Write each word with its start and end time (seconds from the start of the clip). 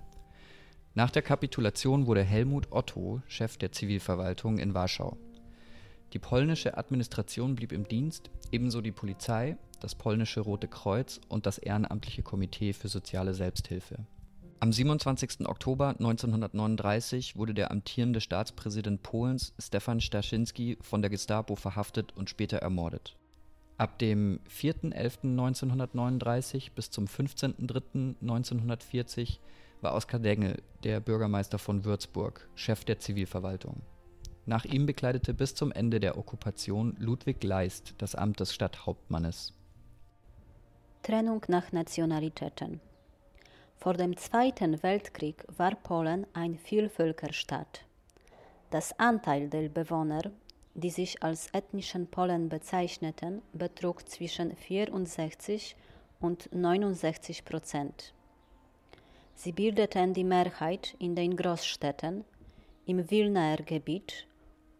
Nach 0.93 1.11
der 1.11 1.23
Kapitulation 1.23 2.07
wurde 2.07 2.23
Helmut 2.23 2.71
Otto 2.71 3.23
Chef 3.27 3.57
der 3.57 3.73
Zivilverwaltung 3.73 4.59
in 4.59 4.75
Warschau. 4.75 5.17
Die 6.13 6.19
polnische 6.19 6.77
Administration 6.77 7.55
blieb 7.55 7.73
im 7.73 7.89
Dienst, 7.89 8.31
ebenso 8.53 8.81
die 8.81 8.93
Polizei, 8.93 9.57
das 9.81 9.95
polnische 9.95 10.41
Rote 10.41 10.69
Kreuz 10.69 11.21
und 11.29 11.47
das 11.47 11.59
Ehrenamtliche 11.59 12.23
Komitee 12.23 12.73
für 12.73 12.89
soziale 12.89 13.35
Selbsthilfe. 13.35 14.07
Am 14.61 14.73
27. 14.73 15.47
Oktober 15.47 15.89
1939 15.89 17.37
wurde 17.37 17.53
der 17.53 17.71
amtierende 17.71 18.23
Staatspräsident 18.23 19.03
Polens 19.03 19.53
Stefan 19.59 20.01
Staschinski 20.01 20.79
von 20.81 21.03
der 21.03 21.11
Gestapo 21.11 21.55
verhaftet 21.55 22.17
und 22.17 22.31
später 22.31 22.57
ermordet. 22.59 23.15
Ab 23.77 23.99
dem 23.99 24.39
4.11.1939 24.49 26.71
bis 26.75 26.91
zum 26.91 27.07
15.03.1940 27.07 29.39
war 29.83 29.95
Oskar 29.95 30.21
Dengel 30.21 30.63
der 30.85 31.01
Bürgermeister 31.01 31.59
von 31.59 31.85
Würzburg, 31.85 32.49
Chef 32.55 32.85
der 32.85 33.01
Zivilverwaltung. 33.01 33.83
Nach 34.47 34.67
ihm 34.67 34.85
bekleidete 34.85 35.33
bis 35.33 35.55
zum 35.55 35.73
Ende 35.73 36.01
der 36.01 36.19
Okkupation 36.19 36.97
Ludwig 36.99 37.43
Leist 37.43 37.95
das 37.99 38.15
Amt 38.15 38.41
des 38.41 38.53
Stadthauptmannes. 38.53 39.55
Trennung 41.03 41.43
nach 41.49 41.73
Nationalitäten. 41.73 42.81
Vor 43.77 43.95
dem 43.95 44.17
Zweiten 44.17 44.83
Weltkrieg 44.83 45.45
war 45.57 45.75
Polen 45.75 46.27
ein 46.35 46.59
Vielvölkerstaat. 46.59 47.85
Das 48.71 48.99
Anteil 48.99 49.49
der 49.49 49.69
Bewohner, 49.71 50.31
die 50.75 50.91
sich 50.91 51.23
als 51.23 51.49
ethnischen 51.53 52.07
Polen 52.07 52.49
bezeichneten, 52.49 53.41
betrug 53.53 54.09
zwischen 54.09 54.55
64 54.57 55.75
und 56.21 56.53
69 56.53 57.45
Prozent. 57.45 58.13
Sie 59.35 59.53
bildeten 59.53 60.13
die 60.13 60.25
Mehrheit 60.25 60.97
in 60.99 61.15
den 61.15 61.37
Großstädten, 61.37 62.25
im 62.87 63.11
Wilnaer 63.11 63.57
Gebiet 63.59 64.27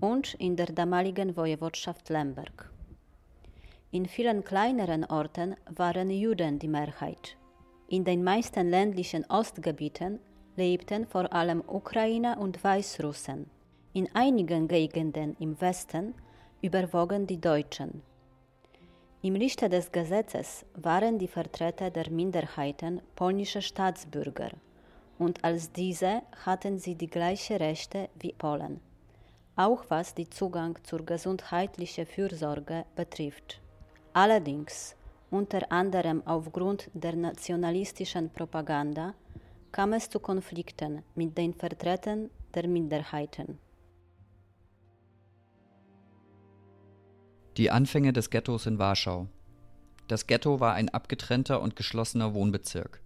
und 0.01 0.35
in 0.35 0.57
der 0.57 0.67
damaligen 0.67 1.37
Wojewodschaft 1.37 2.09
Lemberg. 2.09 2.71
In 3.91 4.07
vielen 4.07 4.43
kleineren 4.45 5.05
Orten 5.05 5.57
waren 5.71 6.11
Juden 6.11 6.59
die 6.59 6.69
Mehrheit. 6.69 7.37
In 7.89 8.05
den 8.05 8.25
meisten 8.25 8.69
ländlichen 8.69 9.25
Ostgebieten 9.29 10.19
lebten 10.57 11.07
vor 11.07 11.33
allem 11.33 11.63
Ukrainer 11.67 12.39
und 12.39 12.63
Weißrussen. 12.63 13.51
In 13.93 14.09
einigen 14.15 14.67
Gegenden 14.69 15.37
im 15.39 15.61
Westen 15.61 16.15
überwogen 16.63 17.27
die 17.27 17.41
Deutschen. 17.41 18.03
Im 19.23 19.35
Lichte 19.35 19.69
des 19.69 19.91
Gesetzes 19.93 20.67
waren 20.75 21.19
die 21.19 21.29
Vertreter 21.29 21.91
der 21.91 22.11
Minderheiten 22.11 23.01
polnische 23.17 23.63
Staatsbürger 23.63 24.51
und 25.19 25.43
als 25.45 25.73
diese 25.73 26.23
hatten 26.45 26.79
sie 26.79 26.95
die 26.95 27.09
gleichen 27.09 27.57
Rechte 27.57 28.09
wie 28.19 28.33
Polen, 28.33 28.81
auch 29.57 29.85
was 29.89 30.15
den 30.15 30.31
Zugang 30.31 30.79
zur 30.83 31.05
gesundheitlichen 31.05 32.07
Fürsorge 32.07 32.85
betrifft. 32.97 33.61
Allerdings, 34.13 34.97
unter 35.31 35.71
anderem 35.71 36.23
aufgrund 36.27 36.91
der 36.95 37.17
nationalistischen 37.17 38.31
Propaganda, 38.31 39.15
kam 39.73 39.93
es 39.93 40.09
zu 40.09 40.21
Konflikten 40.21 41.03
mit 41.15 41.37
den 41.37 41.53
Vertretern 41.53 42.31
der 42.55 42.69
Minderheiten. 42.69 43.59
Die 47.57 47.71
Anfänge 47.71 48.13
des 48.13 48.31
Ghettos 48.31 48.67
in 48.67 48.79
Warschau. 48.79 49.29
Das 50.09 50.27
Ghetto 50.27 50.61
war 50.61 50.75
ein 50.75 50.89
abgetrennter 50.89 51.63
und 51.63 51.77
geschlossener 51.77 52.35
Wohnbezirk. 52.35 53.04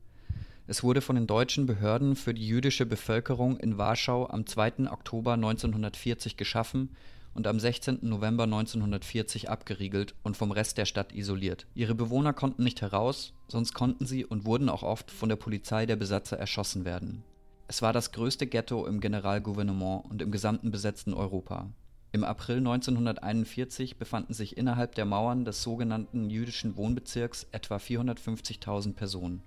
Es 0.71 0.83
wurde 0.83 1.01
von 1.01 1.17
den 1.17 1.27
deutschen 1.27 1.65
Behörden 1.65 2.15
für 2.15 2.35
die 2.35 2.47
jüdische 2.47 2.85
Bevölkerung 2.85 3.57
in 3.57 3.79
Warschau 3.79 4.29
am 4.29 4.45
2. 4.45 4.91
Oktober 4.91 5.33
1940 5.33 6.37
geschaffen 6.37 6.91
und 7.33 7.47
am 7.47 7.59
16. 7.59 8.01
November 8.03 8.45
1940 8.45 9.49
abgeriegelt 9.49 10.15
und 10.23 10.37
vom 10.37 10.51
Rest 10.51 10.77
der 10.77 10.85
Stadt 10.85 11.15
isoliert. 11.15 11.67
Ihre 11.75 11.95
Bewohner 11.95 12.35
konnten 12.35 12.65
nicht 12.65 12.83
heraus, 12.83 13.33
sonst 13.49 13.73
konnten 13.73 14.05
sie 14.05 14.27
und 14.27 14.45
wurden 14.45 14.69
auch 14.69 14.83
oft 14.83 15.11
von 15.11 15.31
der 15.31 15.37
Polizei 15.37 15.87
der 15.87 15.97
Besatzer 15.97 16.39
erschossen 16.39 16.85
werden. 16.85 17.25
Es 17.67 17.81
war 17.81 17.95
das 17.95 18.13
größte 18.13 18.47
Ghetto 18.47 18.87
im 18.87 19.01
Generalgouvernement 19.01 20.05
und 20.11 20.21
im 20.21 20.31
gesamten 20.31 20.71
besetzten 20.71 21.15
Europa. 21.15 21.71
Im 22.13 22.25
April 22.25 22.59
1941 22.59 23.97
befanden 23.97 24.35
sich 24.35 24.59
innerhalb 24.59 24.95
der 24.97 25.07
Mauern 25.07 25.47
des 25.47 25.63
sogenannten 25.63 26.29
jüdischen 26.29 26.77
Wohnbezirks 26.77 27.47
etwa 27.53 27.77
450.000 27.77 28.93
Personen. 28.93 29.43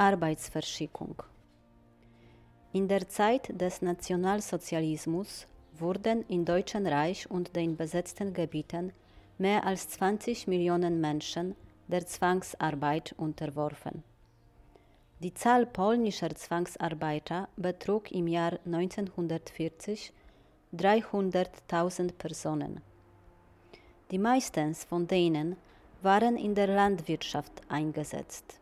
Arbeitsverschickung 0.00 1.20
In 2.72 2.86
der 2.86 3.08
Zeit 3.08 3.50
des 3.60 3.82
Nationalsozialismus 3.82 5.48
wurden 5.76 6.24
im 6.28 6.44
Deutschen 6.44 6.86
Reich 6.86 7.28
und 7.28 7.56
den 7.56 7.76
besetzten 7.76 8.32
Gebieten 8.32 8.92
mehr 9.38 9.66
als 9.66 9.88
20 9.88 10.46
Millionen 10.46 11.00
Menschen 11.00 11.56
der 11.88 12.06
Zwangsarbeit 12.06 13.12
unterworfen. 13.16 14.04
Die 15.18 15.34
Zahl 15.34 15.66
polnischer 15.66 16.32
Zwangsarbeiter 16.32 17.48
betrug 17.56 18.12
im 18.12 18.28
Jahr 18.28 18.56
1940 18.66 20.12
300.000 20.76 22.12
Personen. 22.12 22.82
Die 24.12 24.18
meisten 24.18 24.76
von 24.76 25.08
denen 25.08 25.56
waren 26.02 26.36
in 26.36 26.54
der 26.54 26.68
Landwirtschaft 26.68 27.62
eingesetzt. 27.68 28.60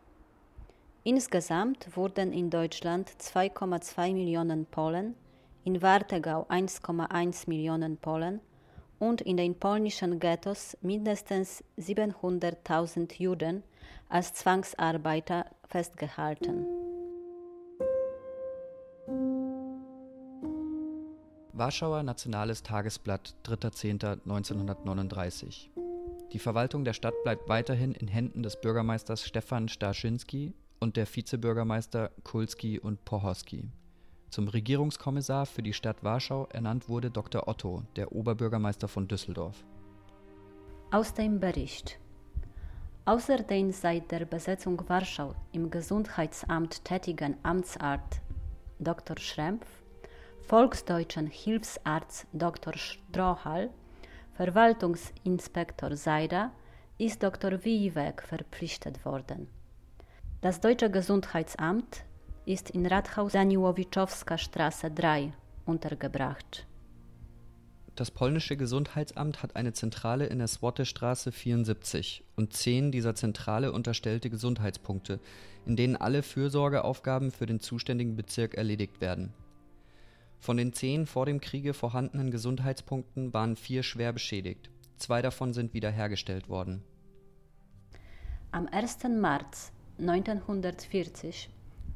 Insgesamt 1.07 1.95
wurden 1.95 2.33
in 2.33 2.49
Deutschland 2.49 3.09
2,2 3.09 4.13
Millionen 4.13 4.65
Polen, 4.65 5.15
in 5.63 5.81
Wartegau 5.81 6.45
1,1 6.49 7.47
Millionen 7.47 7.95
Polen 7.95 8.41
und 8.99 9.21
in 9.21 9.37
den 9.37 9.57
polnischen 9.57 10.19
Ghettos 10.19 10.75
mindestens 10.81 11.63
700.000 11.79 13.21
Juden 13.21 13.63
als 14.09 14.33
Zwangsarbeiter 14.33 15.45
festgehalten. 15.69 16.65
Warschauer 21.53 22.03
Nationales 22.03 22.63
Tagesblatt 22.63 23.33
3.10.1939 23.45 25.69
Die 26.33 26.39
Verwaltung 26.39 26.83
der 26.83 26.91
Stadt 26.91 27.15
bleibt 27.23 27.47
weiterhin 27.47 27.93
in 27.93 28.09
Händen 28.09 28.43
des 28.43 28.59
Bürgermeisters 28.59 29.23
Stefan 29.23 29.69
Starschinski 29.69 30.53
und 30.79 30.97
der 30.97 31.05
Vizebürgermeister 31.05 32.11
Kulski 32.23 32.79
und 32.79 33.03
Pohorski. 33.05 33.69
Zum 34.29 34.47
Regierungskommissar 34.47 35.45
für 35.45 35.63
die 35.63 35.73
Stadt 35.73 36.03
Warschau 36.03 36.47
ernannt 36.51 36.89
wurde 36.89 37.09
Dr. 37.09 37.47
Otto, 37.47 37.83
der 37.95 38.11
Oberbürgermeister 38.11 38.87
von 38.87 39.07
Düsseldorf. 39.07 39.63
Aus 40.91 41.13
dem 41.13 41.39
Bericht. 41.39 41.99
Außer 43.05 43.37
den 43.37 43.71
seit 43.71 44.11
der 44.11 44.25
Besetzung 44.25 44.81
Warschau 44.89 45.33
im 45.53 45.69
Gesundheitsamt 45.69 46.83
tätigen 46.83 47.37
Amtsart 47.43 48.21
Dr. 48.79 49.17
Schrempf, 49.17 49.65
volksdeutschen 50.41 51.27
Hilfsarzt 51.27 52.27
Dr. 52.33 52.73
Strohal, 52.75 53.69
Verwaltungsinspektor 54.33 55.95
Seida 55.95 56.51
ist 56.97 57.23
Dr. 57.23 57.63
Wieweg 57.63 58.21
verpflichtet 58.21 59.03
worden. 59.03 59.47
Das 60.39 60.61
Deutsche 60.61 60.91
Gesundheitsamt 60.91 62.05
ist 62.45 62.69
in 62.69 62.85
Rathaus 62.85 63.31
Daniłowiczowska 63.31 64.37
Straße 64.37 64.91
3 64.91 65.33
untergebracht. 65.65 66.67
Das 67.95 68.11
polnische 68.11 68.55
Gesundheitsamt 68.55 69.41
hat 69.41 69.55
eine 69.55 69.73
Zentrale 69.73 70.27
in 70.27 70.37
der 70.37 70.47
Swattestraße 70.47 71.31
74 71.31 72.23
und 72.35 72.53
zehn 72.53 72.91
dieser 72.91 73.15
Zentrale 73.15 73.71
unterstellte 73.71 74.29
Gesundheitspunkte, 74.29 75.19
in 75.65 75.75
denen 75.75 75.95
alle 75.95 76.21
Fürsorgeaufgaben 76.21 77.31
für 77.31 77.47
den 77.47 77.59
zuständigen 77.59 78.15
Bezirk 78.15 78.53
erledigt 78.53 79.01
werden. 79.01 79.33
Von 80.39 80.57
den 80.57 80.71
zehn 80.71 81.07
vor 81.07 81.25
dem 81.25 81.41
Kriege 81.41 81.73
vorhandenen 81.73 82.29
Gesundheitspunkten 82.29 83.33
waren 83.33 83.55
vier 83.55 83.81
schwer 83.81 84.13
beschädigt. 84.13 84.69
Zwei 84.97 85.23
davon 85.23 85.53
sind 85.53 85.73
wiederhergestellt 85.73 86.47
worden. 86.47 86.83
Am 88.51 88.67
1. 88.67 88.99
März 89.09 89.71
1940 89.99 91.49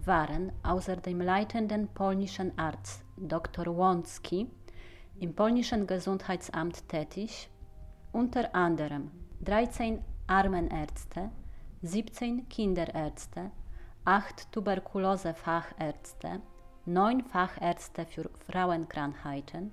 waren 0.06 0.51
außer 0.63 0.95
dem 0.95 1.21
leitenden 1.21 1.88
polnischen 1.88 2.57
Arzt 2.57 3.03
Dr. 3.15 3.68
Łącki 3.68 4.48
im 5.19 5.36
polnischen 5.36 5.86
Gesundheitsamt 5.86 6.89
tätig, 6.89 7.50
unter 8.12 8.56
anderem 8.56 9.12
13 9.42 10.03
Armenärzte, 10.25 11.30
17 11.83 12.50
Kinderärzte, 12.50 13.51
8 14.06 14.51
Tuberkulosefachärzte, 14.51 16.42
9 16.86 17.24
Fachärzte 17.25 18.07
für 18.07 18.31
Frauenkrankheiten, 18.48 19.71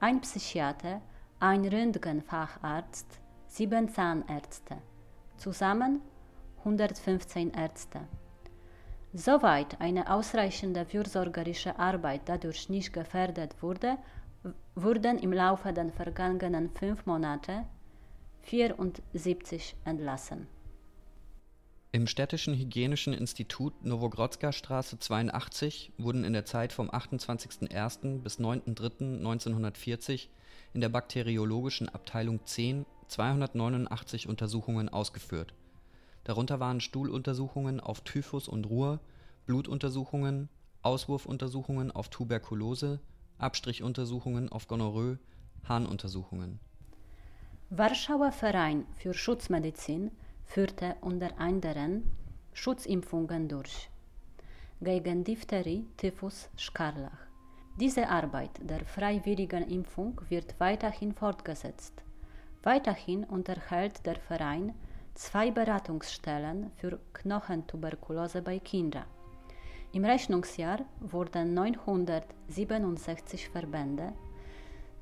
ein 0.00 0.20
Psychiater, 0.22 1.00
ein 1.38 1.64
Röntgenfacharzt, 1.64 3.20
7 3.46 3.88
Zahnärzte, 3.88 4.78
zusammen 5.36 6.00
115 6.60 7.52
Ärzte. 7.52 8.00
Soweit 9.12 9.80
eine 9.80 10.10
ausreichende 10.12 10.86
fürsorgerische 10.86 11.78
Arbeit 11.78 12.22
dadurch 12.26 12.68
nicht 12.68 12.92
gefährdet 12.92 13.60
wurde, 13.60 13.98
wurden 14.74 15.18
im 15.18 15.32
Laufe 15.32 15.72
der 15.72 15.90
vergangenen 15.90 16.70
fünf 16.70 17.06
Monate 17.06 17.64
74 18.42 19.74
entlassen. 19.84 20.46
Im 21.92 22.06
städtischen 22.06 22.54
hygienischen 22.54 23.12
Institut 23.12 23.84
Nowogrodzka 23.84 24.52
Straße 24.52 25.00
82 25.00 25.92
wurden 25.98 26.22
in 26.22 26.32
der 26.32 26.44
Zeit 26.44 26.72
vom 26.72 26.88
28.01. 26.88 28.20
bis 28.20 28.38
9.03.1940 28.38 30.28
in 30.72 30.80
der 30.80 30.88
bakteriologischen 30.88 31.88
Abteilung 31.88 32.44
10 32.44 32.86
289 33.08 34.28
Untersuchungen 34.28 34.88
ausgeführt. 34.88 35.52
Darunter 36.30 36.60
waren 36.60 36.80
Stuhluntersuchungen 36.80 37.80
auf 37.80 38.02
Typhus 38.02 38.46
und 38.46 38.66
Ruhr, 38.66 39.00
Blutuntersuchungen, 39.46 40.48
Auswurfuntersuchungen 40.80 41.90
auf 41.90 42.08
Tuberkulose 42.08 43.00
Abstrichuntersuchungen 43.38 44.48
auf 44.48 44.68
Gonorrhoe, 44.68 45.18
Harnuntersuchungen. 45.64 46.60
Warschauer 47.70 48.30
Verein 48.30 48.86
für 48.94 49.12
Schutzmedizin 49.12 50.12
führte 50.44 50.94
unter 51.00 51.36
anderem 51.40 52.04
Schutzimpfungen 52.52 53.48
durch 53.48 53.90
gegen 54.80 55.24
Diphtherie, 55.24 55.84
Typhus, 55.96 56.48
Scharlach. 56.56 57.26
Diese 57.80 58.08
Arbeit 58.08 58.52
der 58.62 58.84
freiwilligen 58.84 59.68
Impfung 59.68 60.20
wird 60.28 60.54
weiterhin 60.60 61.12
fortgesetzt. 61.12 62.04
Weiterhin 62.62 63.24
unterhält 63.24 64.06
der 64.06 64.14
Verein 64.20 64.74
zwei 65.14 65.50
Beratungsstellen 65.50 66.70
für 66.76 66.98
Knochentuberkulose 67.12 68.42
bei 68.42 68.58
Kindern. 68.58 69.04
Im 69.92 70.04
Rechnungsjahr 70.04 70.80
wurden 71.00 71.54
967 71.54 73.48
Verbände, 73.48 74.12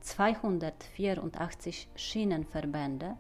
284 0.00 1.88
Schienenverbände, 1.94 3.16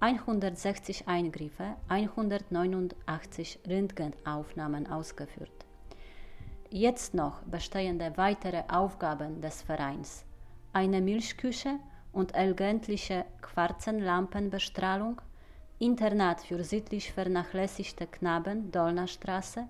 160 0.00 1.08
Eingriffe, 1.08 1.76
189 1.88 3.60
Röntgenaufnahmen 3.66 4.86
ausgeführt. 4.86 5.64
Jetzt 6.70 7.14
noch 7.14 7.40
bestehende 7.42 8.12
weitere 8.16 8.64
Aufgaben 8.68 9.40
des 9.40 9.62
Vereins: 9.62 10.24
eine 10.72 11.00
Milchküche 11.00 11.78
und 12.12 12.34
ergänzliche 12.34 13.24
Quarzenlampenbestrahlung, 13.40 15.20
Internat 15.84 16.40
für 16.40 16.64
sittlich 16.64 17.12
vernachlässigte 17.12 18.06
Knaben 18.06 18.72
Dolna 18.72 19.06
Straße, 19.06 19.68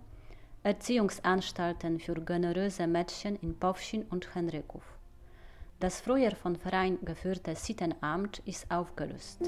Erziehungsanstalten 0.62 1.98
für 1.98 2.14
generöse 2.14 2.86
Mädchen 2.86 3.34
in 3.42 3.58
Powsin 3.58 4.04
und 4.10 4.32
Henryków. 4.32 4.84
Das 5.80 6.00
früher 6.00 6.30
von 6.36 6.54
Verein 6.54 6.98
geführte 7.02 7.56
Sittenamt 7.56 8.40
ist 8.46 8.70
aufgelöst. 8.70 9.40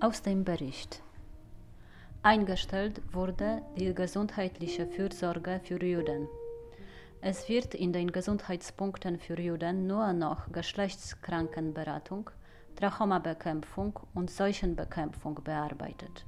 Aus 0.00 0.20
dem 0.20 0.44
Bericht. 0.44 1.02
Eingestellt 2.22 3.00
wurde 3.14 3.62
die 3.78 3.94
gesundheitliche 3.94 4.86
Fürsorge 4.86 5.58
für 5.64 5.82
Juden. 5.82 6.28
Es 7.26 7.48
wird 7.48 7.74
in 7.74 7.90
den 7.94 8.12
Gesundheitspunkten 8.12 9.18
für 9.18 9.40
Juden 9.40 9.86
nur 9.86 10.12
noch 10.12 10.52
Geschlechtskrankenberatung, 10.52 12.28
Trachomabekämpfung 12.76 13.98
und 14.12 14.30
Seuchenbekämpfung 14.30 15.40
bearbeitet. 15.42 16.26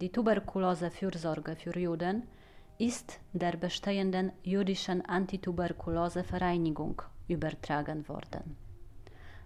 Die 0.00 0.10
Tuberkulosefürsorge 0.10 1.54
für 1.54 1.78
Juden 1.78 2.24
ist 2.76 3.20
der 3.34 3.56
bestehenden 3.56 4.32
jüdischen 4.42 5.06
Antituberkulosevereinigung 5.06 7.00
übertragen 7.28 8.08
worden. 8.08 8.56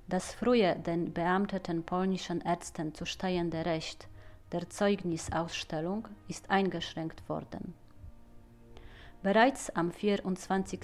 Das 0.09 0.33
frühe 0.33 0.77
den 0.77 1.13
beamteten 1.13 1.83
polnischen 1.85 2.41
Ärzten 2.41 2.95
zustehende 2.95 3.67
Recht 3.67 4.09
der 4.51 4.71
Zeugnisausstellung 4.71 6.09
ist 6.27 6.49
eingeschränkt 6.49 7.29
worden. 7.29 7.75
Bereits 9.23 9.69
am 9.71 9.91
24. 9.91 10.81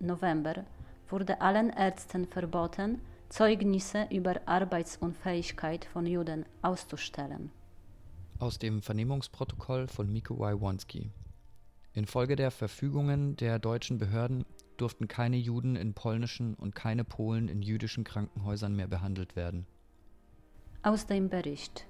November 0.00 0.64
wurde 1.10 1.42
allen 1.42 1.68
Ärzten 1.68 2.26
verboten, 2.26 3.02
Zeugnisse 3.28 4.06
über 4.10 4.40
Arbeitsunfähigkeit 4.46 5.84
von 5.84 6.06
Juden 6.06 6.46
auszustellen. 6.62 7.50
Aus 8.38 8.58
dem 8.58 8.80
Vernehmungsprotokoll 8.80 9.86
von 9.86 10.10
Miko 10.10 10.38
Wajwonski. 10.38 11.10
Infolge 11.92 12.36
der 12.36 12.50
Verfügungen 12.50 13.36
der 13.36 13.58
deutschen 13.58 13.98
Behörden 13.98 14.46
durften 14.78 15.06
keine 15.06 15.36
Juden 15.36 15.76
in 15.76 15.92
polnischen 15.92 16.54
und 16.54 16.74
keine 16.74 17.04
Polen 17.04 17.48
in 17.48 17.60
jüdischen 17.60 18.02
Krankenhäusern 18.02 18.74
mehr 18.74 18.88
behandelt 18.88 19.36
werden. 19.36 19.66
Aus 20.82 21.06
dem 21.06 21.28
Bericht. 21.28 21.86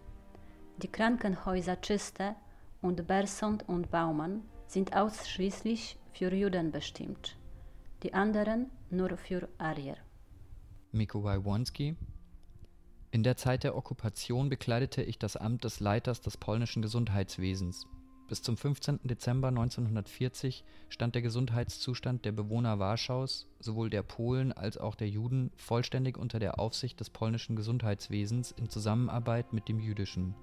Die 0.82 0.88
Krankenhäuser 0.88 1.80
Czyste 1.80 2.34
und 2.82 3.06
Bersond 3.06 3.68
und 3.68 3.90
Baumann 3.90 4.42
sind 4.66 4.94
ausschließlich 4.94 5.96
für 6.12 6.32
Juden 6.34 6.72
bestimmt, 6.72 7.36
die 8.02 8.14
anderen 8.14 8.70
nur 8.90 9.16
für 9.16 9.48
Arier. 9.58 9.96
Miko 10.92 11.24
Wajwonski 11.24 11.96
in 13.14 13.22
der 13.22 13.36
Zeit 13.36 13.62
der 13.62 13.76
Okkupation 13.76 14.48
bekleidete 14.48 15.00
ich 15.00 15.20
das 15.20 15.36
Amt 15.36 15.62
des 15.62 15.78
Leiters 15.78 16.20
des 16.20 16.36
polnischen 16.36 16.82
Gesundheitswesens. 16.82 17.86
Bis 18.26 18.42
zum 18.42 18.56
15. 18.56 18.98
Dezember 19.04 19.46
1940 19.46 20.64
stand 20.88 21.14
der 21.14 21.22
Gesundheitszustand 21.22 22.24
der 22.24 22.32
Bewohner 22.32 22.80
Warschaus, 22.80 23.46
sowohl 23.60 23.88
der 23.88 24.02
Polen 24.02 24.52
als 24.52 24.78
auch 24.78 24.96
der 24.96 25.08
Juden, 25.08 25.52
vollständig 25.54 26.18
unter 26.18 26.40
der 26.40 26.58
Aufsicht 26.58 26.98
des 26.98 27.08
polnischen 27.08 27.54
Gesundheitswesens 27.54 28.50
in 28.50 28.68
Zusammenarbeit 28.68 29.52
mit 29.52 29.68
dem 29.68 29.78
jüdischen. 29.78 30.34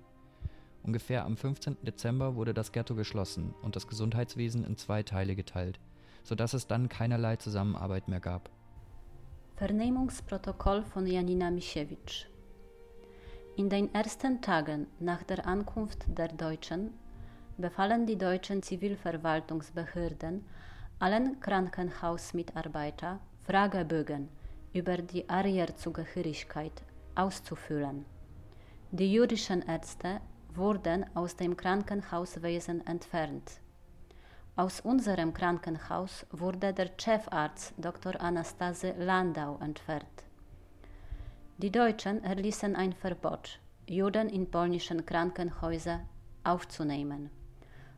Ungefähr 0.83 1.25
am 1.25 1.37
15. 1.37 1.77
Dezember 1.83 2.35
wurde 2.35 2.53
das 2.53 2.71
Ghetto 2.71 2.95
geschlossen 2.95 3.53
und 3.61 3.75
das 3.75 3.87
Gesundheitswesen 3.87 4.65
in 4.65 4.77
zwei 4.77 5.03
Teile 5.03 5.35
geteilt, 5.35 5.79
sodass 6.23 6.53
es 6.53 6.67
dann 6.67 6.89
keinerlei 6.89 7.35
Zusammenarbeit 7.35 8.07
mehr 8.07 8.19
gab. 8.19 8.49
Vernehmungsprotokoll 9.57 10.83
von 10.83 11.05
Janina 11.05 11.51
Misiewicz 11.51 12.25
in 13.57 13.69
den 13.69 13.93
ersten 13.93 14.41
Tagen 14.41 14.87
nach 14.99 15.23
der 15.23 15.45
Ankunft 15.45 16.05
der 16.17 16.29
Deutschen 16.29 16.93
befahlen 17.57 18.05
die 18.07 18.17
deutschen 18.17 18.63
Zivilverwaltungsbehörden 18.63 20.45
allen 20.99 21.39
Krankenhausmitarbeiter 21.41 23.19
Fragebögen 23.43 24.29
über 24.73 24.97
die 24.97 25.29
Arierzugehörigkeit 25.29 26.81
auszufüllen. 27.15 28.05
Die 28.91 29.11
jüdischen 29.11 29.61
Ärzte 29.63 30.21
wurden 30.55 31.05
aus 31.15 31.35
dem 31.35 31.55
Krankenhauswesen 31.55 32.85
entfernt. 32.85 33.61
Aus 34.55 34.81
unserem 34.81 35.33
Krankenhaus 35.33 36.25
wurde 36.31 36.73
der 36.73 36.91
Chefarzt 36.97 37.73
Dr. 37.77 38.19
Anastase 38.19 38.93
Landau 38.97 39.57
entfernt. 39.59 40.23
Die 41.57 41.71
Deutschen 41.71 42.23
erließen 42.23 42.75
ein 42.75 42.93
Verbot, 42.93 43.59
Juden 43.87 44.29
in 44.29 44.49
polnischen 44.49 45.05
Krankenhäuser 45.05 46.01
aufzunehmen, 46.43 47.29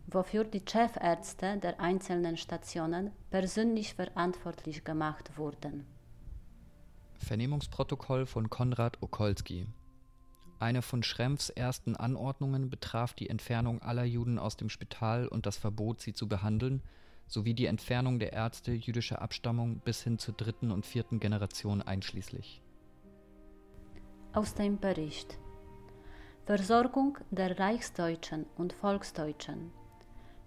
wofür 0.08 0.44
die 0.44 0.64
Chefärzte 0.66 1.58
der 1.58 1.80
einzelnen 1.80 2.38
Stationen 2.38 3.12
persönlich 3.32 3.96
verantwortlich 3.96 4.84
gemacht 4.84 5.38
wurden. 5.38 5.86
Vernehmungsprotokoll 7.18 8.26
von 8.26 8.50
Konrad 8.50 9.02
Okolski 9.02 9.66
eine 10.64 10.82
von 10.82 11.04
Schrempfs 11.04 11.50
ersten 11.50 11.96
Anordnungen 11.96 12.70
betraf 12.70 13.14
die 13.14 13.30
Entfernung 13.30 13.82
aller 13.82 14.06
Juden 14.06 14.40
aus 14.40 14.58
dem 14.58 14.70
Spital 14.70 15.28
und 15.28 15.46
das 15.46 15.58
Verbot, 15.58 16.02
sie 16.02 16.14
zu 16.14 16.28
behandeln, 16.28 16.82
sowie 17.28 17.54
die 17.54 17.66
Entfernung 17.66 18.20
der 18.20 18.34
Ärzte 18.34 18.72
jüdischer 18.72 19.22
Abstammung 19.22 19.80
bis 19.80 20.02
hin 20.02 20.18
zur 20.18 20.34
dritten 20.34 20.72
und 20.72 20.86
vierten 20.86 21.20
Generation 21.20 21.82
einschließlich. 21.82 22.62
Aus 24.34 24.56
dem 24.56 24.80
Bericht 24.80 25.38
Versorgung 26.46 27.18
der 27.30 27.60
Reichsdeutschen 27.60 28.46
und 28.58 28.74
Volksdeutschen 28.74 29.72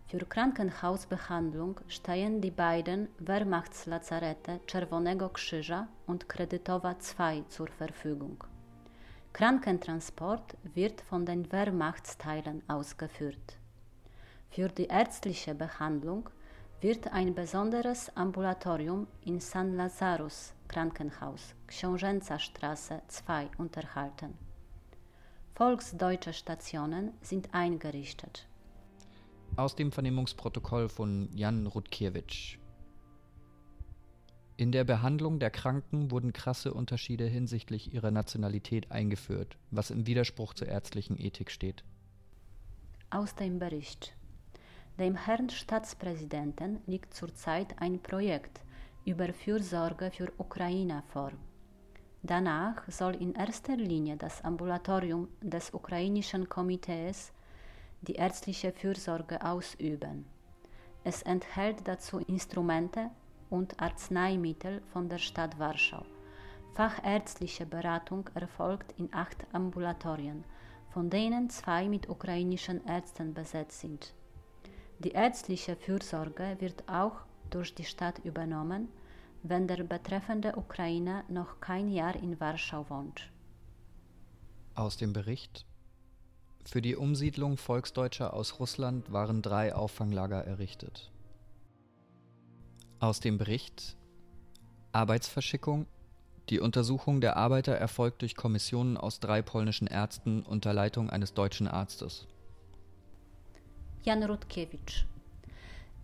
Für 0.09 0.25
Krankenhausbehandlung 0.25 1.81
stehen 1.89 2.41
die 2.41 2.51
beiden 2.51 3.09
Wehrmachtslazarette 3.19 4.61
Czerwonego 4.67 5.29
Krzyża 5.29 5.89
und 6.07 6.29
Kredytowa 6.29 6.97
II 7.19 7.45
zur 7.49 7.69
Verfügung. 7.69 8.45
Krankentransport 9.37 10.57
wird 10.73 11.03
von 11.03 11.27
den 11.27 11.53
Wehrmachtsteilen 11.53 12.63
ausgeführt. 12.71 13.59
Für 14.49 14.69
die 14.69 14.87
ärztliche 14.87 15.55
Behandlung 15.55 16.31
wird 16.81 17.13
ein 17.13 17.35
besonderes 17.35 18.11
Ambulatorium 18.17 19.07
in 19.27 19.39
San 19.41 19.77
Lazarus 19.77 20.55
Krankenhaus, 20.69 21.55
Książęca 21.67 22.39
Straße 22.39 23.03
2 23.09 23.51
unterhalten. 23.59 24.39
Volksdeutsche 25.55 26.33
Stationen 26.33 27.13
sind 27.21 27.53
eingerichtet. 27.53 28.47
Aus 29.57 29.77
dem 29.77 29.93
Vernehmungsprotokoll 29.93 30.89
von 30.89 31.29
Jan 31.35 31.67
Rutkiewicz 31.67 32.57
in 34.59 34.73
der 34.73 34.85
Behandlung 34.85 35.39
der 35.39 35.51
Kranken 35.51 36.11
wurden 36.11 36.33
krasse 36.33 36.73
Unterschiede 36.73 37.27
hinsichtlich 37.27 37.93
ihrer 37.93 38.11
Nationalität 38.11 38.91
eingeführt, 38.91 39.59
was 39.71 39.91
im 39.91 40.07
Widerspruch 40.07 40.55
zur 40.55 40.69
ärztlichen 40.69 41.19
Ethik 41.21 41.51
steht. 41.51 41.85
Aus 43.11 43.35
dem 43.35 43.59
Bericht. 43.59 44.17
Dem 44.99 45.15
Herrn 45.15 45.51
Staatspräsidenten 45.51 46.81
liegt 46.87 47.13
zurzeit 47.13 47.81
ein 47.83 48.01
Projekt 48.01 48.63
über 49.05 49.31
Fürsorge 49.35 50.11
für 50.11 50.33
Ukrainer 50.39 51.03
vor. 51.09 51.33
Danach 52.23 52.91
soll 52.91 53.15
in 53.17 53.35
erster 53.35 53.77
Linie 53.77 54.17
das 54.17 54.43
Ambulatorium 54.43 55.29
des 55.43 55.75
ukrainischen 55.75 56.49
Komitees 56.49 57.31
die 58.01 58.15
ärztliche 58.15 58.73
Fürsorge 58.73 59.45
ausüben. 59.45 60.25
Es 61.05 61.23
enthält 61.23 61.87
dazu 61.87 62.19
Instrumente 62.19 63.11
und 63.57 63.81
Arzneimittel 63.81 64.83
von 64.93 65.09
der 65.09 65.19
Stadt 65.19 65.59
Warschau. 65.59 66.05
Fachärztliche 66.75 67.65
Beratung 67.65 68.29
erfolgt 68.35 68.93
in 68.99 69.09
acht 69.13 69.47
Ambulatorien, 69.53 70.45
von 70.91 71.09
denen 71.09 71.49
zwei 71.49 71.89
mit 71.89 72.09
ukrainischen 72.09 72.87
Ärzten 72.87 73.33
besetzt 73.33 73.81
sind. 73.81 74.13
Die 74.99 75.13
ärztliche 75.13 75.75
Fürsorge 75.75 76.57
wird 76.59 76.87
auch 76.87 77.17
durch 77.49 77.75
die 77.75 77.85
Stadt 77.85 78.19
übernommen, 78.25 78.89
wenn 79.43 79.67
der 79.67 79.85
betreffende 79.85 80.57
Ukrainer 80.57 81.25
noch 81.29 81.61
kein 81.61 81.89
Jahr 81.89 82.15
in 82.17 82.39
Warschau 82.39 82.85
wohnt. 82.91 83.31
Aus 84.75 84.99
dem 84.99 85.15
Bericht 85.15 85.65
Für 86.67 86.83
die 86.83 86.97
Umsiedlung 86.97 87.57
Volksdeutscher 87.57 88.35
aus 88.35 88.59
Russland 88.61 89.13
waren 89.13 89.41
drei 89.41 89.75
Auffanglager 89.75 90.45
errichtet. 90.45 91.11
Aus 93.07 93.21
dem 93.21 93.39
Bericht 93.39 93.97
Arbeitsverschickung 94.91 95.87
Die 96.51 96.59
Untersuchung 96.59 97.21
der 97.21 97.37
Arbeiter 97.37 97.77
erfolgt 97.77 98.23
durch 98.23 98.35
Kommissionen 98.35 98.97
aus 98.97 99.21
drei 99.21 99.43
polnischen 99.43 99.87
Ärzten 99.87 100.43
unter 100.43 100.73
Leitung 100.75 101.09
eines 101.09 101.33
deutschen 101.33 101.69
Arztes. 101.69 102.27
Jan 104.03 104.25
Rutkiewicz 104.25 105.05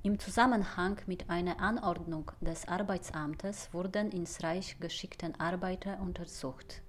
im 0.04 0.21
Zusammenhang 0.21 0.97
mit 1.06 1.28
einer 1.28 1.59
Anordnung 1.59 2.30
des 2.40 2.68
Arbeitsamtes 2.68 3.71
wurden 3.73 4.12
ins 4.12 4.40
Reich 4.44 4.78
geschickte 4.78 5.32
Arbeiter 5.40 5.99
untersucht. 6.00 6.82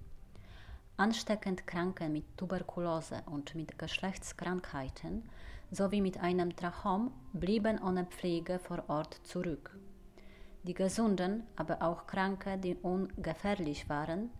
Ansteckend 0.96 1.66
Kranke 1.66 2.08
mit 2.08 2.24
Tuberkulose 2.36 3.24
und 3.26 3.56
mit 3.56 3.80
Geschlechtskrankheiten 3.80 5.28
sowie 5.72 6.00
mit 6.00 6.20
einem 6.20 6.54
Trachom 6.54 7.10
blieben 7.32 7.82
ohne 7.82 8.04
Pflege 8.04 8.60
vor 8.60 8.84
Ort 8.86 9.18
zurück. 9.24 9.76
Die 10.64 10.74
Gesunden, 10.74 11.42
aber 11.56 11.82
auch 11.82 12.06
Kranke, 12.06 12.56
die 12.56 12.74
ungefährlich 12.76 13.86
waren, 13.90 14.30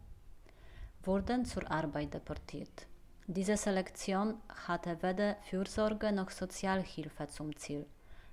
wurden 1.02 1.44
zur 1.44 1.70
Arbeit 1.70 2.14
deportiert. 2.14 2.86
Diese 3.26 3.58
Selektion 3.58 4.34
hatte 4.66 5.02
weder 5.02 5.36
Fürsorge 5.50 6.12
noch 6.12 6.30
Sozialhilfe 6.30 7.26
zum 7.28 7.54
Ziel, 7.56 7.84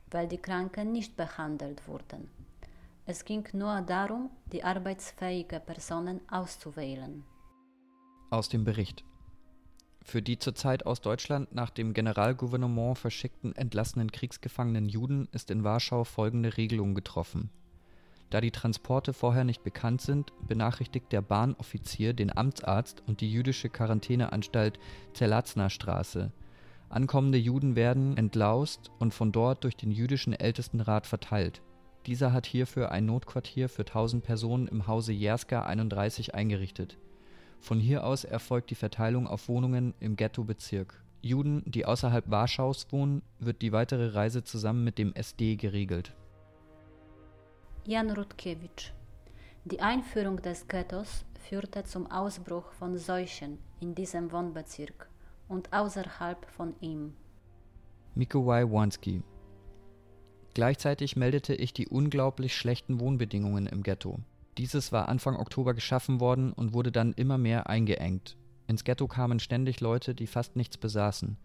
weil 0.09 0.27
die 0.29 0.37
Kranken 0.37 0.93
nicht 0.93 1.17
behandelt 1.17 1.85
wurden. 1.85 2.29
Es 3.05 3.25
ging 3.25 3.45
nur 3.51 3.81
darum, 3.81 4.29
die 4.53 4.63
arbeitsfähige 4.63 5.59
Personen 5.59 6.21
auszuwählen. 6.29 7.25
Aus 8.29 8.47
dem 8.47 8.63
Bericht. 8.63 9.03
Für 10.01 10.21
die 10.21 10.39
zurzeit 10.39 10.85
aus 10.85 11.01
Deutschland 11.01 11.53
nach 11.53 11.69
dem 11.69 11.93
Generalgouvernement 11.93 12.97
verschickten 12.97 13.53
entlassenen 13.55 14.13
Kriegsgefangenen 14.13 14.87
Juden 14.87 15.27
ist 15.33 15.51
in 15.51 15.65
Warschau 15.65 16.05
folgende 16.05 16.55
Regelung 16.55 16.95
getroffen. 16.95 17.49
Da 18.31 18.39
die 18.39 18.51
Transporte 18.51 19.11
vorher 19.11 19.43
nicht 19.43 19.61
bekannt 19.61 20.01
sind, 20.01 20.31
benachrichtigt 20.47 21.11
der 21.11 21.21
Bahnoffizier 21.21 22.13
den 22.13 22.35
Amtsarzt 22.35 23.03
und 23.05 23.19
die 23.19 23.29
jüdische 23.29 23.69
Quarantäneanstalt 23.69 24.79
Zerlatzner-Straße. 25.13 26.31
Ankommende 26.87 27.37
Juden 27.37 27.75
werden 27.75 28.15
entlaust 28.15 28.89
und 28.99 29.13
von 29.13 29.33
dort 29.33 29.65
durch 29.65 29.75
den 29.75 29.91
jüdischen 29.91 30.31
Ältestenrat 30.31 31.07
verteilt. 31.07 31.61
Dieser 32.05 32.31
hat 32.31 32.45
hierfür 32.45 32.91
ein 32.91 33.05
Notquartier 33.05 33.67
für 33.67 33.83
1000 33.83 34.23
Personen 34.23 34.67
im 34.67 34.87
Hause 34.87 35.11
Jerska 35.11 35.63
31 35.63 36.33
eingerichtet. 36.33 36.97
Von 37.59 37.81
hier 37.81 38.05
aus 38.05 38.23
erfolgt 38.23 38.69
die 38.69 38.75
Verteilung 38.75 39.27
auf 39.27 39.49
Wohnungen 39.49 39.93
im 39.99 40.15
Ghettobezirk. 40.15 41.03
Juden, 41.21 41.63
die 41.65 41.85
außerhalb 41.85 42.31
Warschaus 42.31 42.87
wohnen, 42.91 43.23
wird 43.39 43.61
die 43.61 43.73
weitere 43.73 44.07
Reise 44.07 44.45
zusammen 44.45 44.85
mit 44.85 44.97
dem 44.97 45.13
SD 45.13 45.57
geregelt 45.57 46.13
Jan 47.85 48.11
Rutkiewicz. 48.11 48.91
Die 49.65 49.81
Einführung 49.81 50.39
des 50.39 50.67
Ghettos 50.67 51.25
führte 51.39 51.83
zum 51.83 52.05
Ausbruch 52.11 52.71
von 52.73 52.99
Seuchen 52.99 53.57
in 53.79 53.95
diesem 53.95 54.31
Wohnbezirk 54.31 55.09
und 55.47 55.73
außerhalb 55.73 56.45
von 56.45 56.75
ihm. 56.79 57.15
Mikołaj 58.13 58.65
Wanski. 58.71 59.23
Gleichzeitig 60.53 61.15
meldete 61.15 61.55
ich 61.55 61.73
die 61.73 61.87
unglaublich 61.87 62.55
schlechten 62.55 62.99
Wohnbedingungen 62.99 63.65
im 63.65 63.81
Ghetto. 63.81 64.19
Dieses 64.59 64.91
war 64.91 65.09
Anfang 65.09 65.35
Oktober 65.35 65.73
geschaffen 65.73 66.19
worden 66.19 66.53
und 66.53 66.73
wurde 66.73 66.91
dann 66.91 67.13
immer 67.13 67.39
mehr 67.39 67.67
eingeengt. 67.67 68.37
Ins 68.67 68.83
Ghetto 68.83 69.07
kamen 69.07 69.39
ständig 69.39 69.81
Leute, 69.81 70.13
die 70.13 70.27
fast 70.27 70.55
nichts 70.55 70.77
besaßen, 70.77 71.35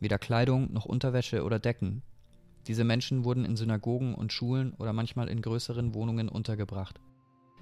weder 0.00 0.18
Kleidung 0.18 0.70
noch 0.74 0.84
Unterwäsche 0.84 1.42
oder 1.42 1.58
Decken, 1.58 2.02
diese 2.66 2.84
Menschen 2.84 3.24
wurden 3.24 3.44
in 3.44 3.56
Synagogen 3.56 4.14
und 4.14 4.32
Schulen 4.32 4.74
oder 4.78 4.92
manchmal 4.92 5.28
in 5.28 5.42
größeren 5.42 5.94
Wohnungen 5.94 6.28
untergebracht. 6.28 7.00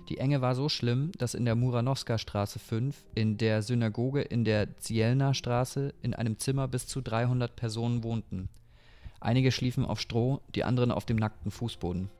Die 0.09 0.19
Enge 0.19 0.43
war 0.43 0.55
so 0.55 0.69
schlimm, 0.69 1.13
dass 1.19 1.35
in 1.35 1.47
der 1.47 1.55
Muranowska-Straße 1.55 2.59
5, 2.59 3.05
in 3.15 3.39
der 3.39 3.63
Synagoge 3.63 4.21
in 4.21 4.45
der 4.45 4.77
Zielna-Straße 4.77 5.95
in 6.03 6.15
einem 6.15 6.39
Zimmer 6.39 6.69
bis 6.69 6.87
zu 6.87 7.01
300 7.01 7.57
Personen 7.57 8.05
wohnten. 8.05 8.49
Einige 9.21 9.51
schliefen 9.51 9.87
auf 9.87 10.01
Stroh, 10.01 10.41
die 10.55 10.65
anderen 10.65 10.91
auf 10.91 11.07
dem 11.07 11.17
nackten 11.17 11.51
Fußboden. 11.51 12.11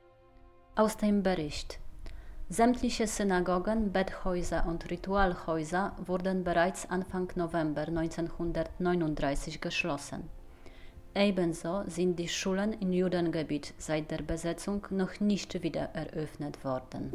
Aus 0.75 0.97
dem 0.97 1.21
Bericht. 1.21 1.79
Sämtliche 2.49 3.05
Synagogen, 3.07 3.91
Betthäuser 3.91 4.65
und 4.67 4.89
Ritualhäuser 4.89 5.95
wurden 6.05 6.43
bereits 6.43 6.89
Anfang 6.89 7.31
November 7.35 7.87
1939 7.87 9.61
geschlossen. 9.61 10.29
Ebenso 11.17 11.83
sind 11.87 12.19
die 12.19 12.27
Schulen 12.27 12.73
im 12.73 12.91
Judengebiet 12.91 13.73
seit 13.77 14.11
der 14.11 14.21
Besetzung 14.21 14.85
noch 14.89 15.21
nicht 15.21 15.63
wieder 15.63 15.89
eröffnet 15.93 16.65
worden. 16.65 17.13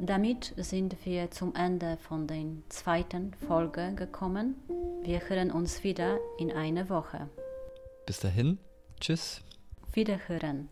Damit 0.00 0.54
sind 0.56 0.96
wir 1.04 1.30
zum 1.30 1.54
Ende 1.54 1.98
von 1.98 2.26
der 2.26 2.44
zweiten 2.70 3.34
Folge 3.46 3.92
gekommen. 3.94 4.54
Wir 5.02 5.20
hören 5.28 5.50
uns 5.50 5.84
wieder 5.84 6.18
in 6.38 6.50
einer 6.50 6.88
Woche. 6.88 7.28
Bis 8.06 8.20
dahin, 8.20 8.58
tschüss. 9.00 9.42
Wiederhören. 9.92 10.70